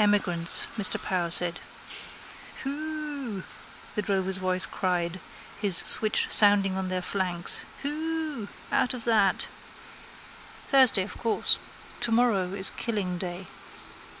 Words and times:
—Emigrants, 0.00 0.66
Mr 0.76 1.00
Power 1.00 1.30
said. 1.30 1.60
—Huuuh! 2.64 3.44
the 3.94 4.02
drover's 4.02 4.38
voice 4.38 4.66
cried, 4.66 5.20
his 5.60 5.76
switch 5.76 6.26
sounding 6.28 6.76
on 6.76 6.88
their 6.88 7.00
flanks. 7.00 7.66
Huuuh! 7.84 8.48
out 8.72 8.94
of 8.94 9.04
that! 9.04 9.46
Thursday, 10.64 11.04
of 11.04 11.16
course. 11.16 11.60
Tomorrow 12.00 12.52
is 12.54 12.70
killing 12.70 13.16
day. 13.16 13.46